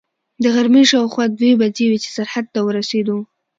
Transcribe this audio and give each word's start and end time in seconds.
د 0.43 0.45
غرمې 0.55 0.83
شاوخوا 0.91 1.25
دوې 1.27 1.51
بجې 1.61 1.85
وې 1.89 1.97
چې 2.03 2.09
سرحد 2.17 2.45
ته 2.53 2.59
ورسېدو. 2.63 3.17